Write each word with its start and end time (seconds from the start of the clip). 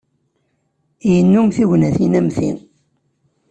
Yennum 1.11 1.47
tignatin 1.55 2.13
am 2.19 2.27
ti. 2.35 2.49